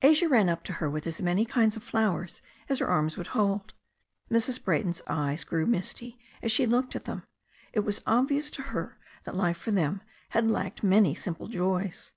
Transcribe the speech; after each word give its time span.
Asia 0.00 0.28
ran 0.28 0.48
up 0.48 0.62
to 0.62 0.74
her 0.74 0.88
with 0.88 1.08
as 1.08 1.20
many 1.20 1.44
kinds 1.44 1.74
of 1.74 1.82
flowers 1.82 2.40
as 2.68 2.78
her 2.78 2.86
arms 2.86 3.16
would 3.16 3.26
hold. 3.26 3.74
Mrs. 4.30 4.60
Bra3rton's 4.60 5.02
eyes 5.08 5.42
grew 5.42 5.66
misty 5.66 6.20
as 6.40 6.52
she 6.52 6.66
looked 6.66 6.94
at 6.94 7.04
them. 7.04 7.24
It 7.72 7.80
was 7.80 8.00
obvious 8.06 8.48
to 8.52 8.62
her 8.62 8.96
that 9.24 9.34
life 9.34 9.56
for 9.58 9.72
them 9.72 10.00
had 10.28 10.48
lacked 10.48 10.84
many 10.84 11.16
simple 11.16 11.48
joys. 11.48 12.12